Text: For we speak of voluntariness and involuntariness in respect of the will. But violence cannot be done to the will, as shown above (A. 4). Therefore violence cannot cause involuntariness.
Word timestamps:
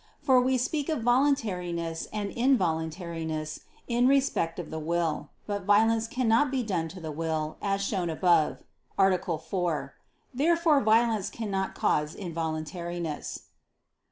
For 0.19 0.41
we 0.41 0.57
speak 0.57 0.89
of 0.89 1.03
voluntariness 1.03 2.07
and 2.11 2.31
involuntariness 2.31 3.59
in 3.87 4.07
respect 4.07 4.57
of 4.57 4.71
the 4.71 4.79
will. 4.79 5.29
But 5.45 5.65
violence 5.65 6.07
cannot 6.07 6.49
be 6.49 6.63
done 6.63 6.87
to 6.87 6.99
the 6.99 7.11
will, 7.11 7.57
as 7.61 7.83
shown 7.83 8.09
above 8.09 8.63
(A. 8.97 9.15
4). 9.37 9.93
Therefore 10.33 10.81
violence 10.81 11.29
cannot 11.29 11.75
cause 11.75 12.15
involuntariness. 12.15 13.41